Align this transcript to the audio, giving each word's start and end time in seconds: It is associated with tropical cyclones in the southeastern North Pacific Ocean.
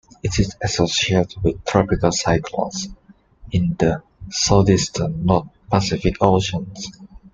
It 0.23 0.39
is 0.39 0.55
associated 0.63 1.43
with 1.43 1.63
tropical 1.63 2.11
cyclones 2.11 2.87
in 3.51 3.75
the 3.77 4.01
southeastern 4.31 5.27
North 5.27 5.49
Pacific 5.69 6.15
Ocean. 6.21 6.73